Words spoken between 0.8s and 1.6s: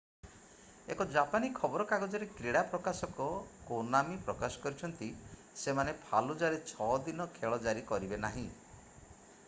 ଏକ ଜାପାନୀ